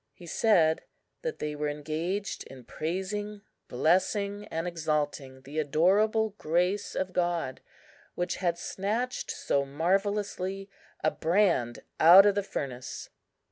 [0.15, 0.81] He said
[1.21, 7.61] that they were engaged in praising, blessing, and exalting the adorable Grace of God,
[8.15, 10.71] which had snatched so marvellously
[11.03, 13.11] a brand out of the furnace.